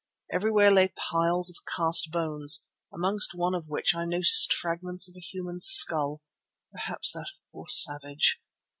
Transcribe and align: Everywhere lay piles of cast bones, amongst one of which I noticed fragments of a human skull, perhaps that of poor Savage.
Everywhere 0.33 0.71
lay 0.73 0.87
piles 0.97 1.51
of 1.51 1.57
cast 1.77 2.09
bones, 2.11 2.63
amongst 2.91 3.35
one 3.35 3.53
of 3.53 3.67
which 3.67 3.93
I 3.93 4.03
noticed 4.03 4.51
fragments 4.51 5.07
of 5.07 5.15
a 5.15 5.19
human 5.19 5.59
skull, 5.59 6.23
perhaps 6.71 7.11
that 7.13 7.29
of 7.35 7.51
poor 7.51 7.67
Savage. 7.67 8.41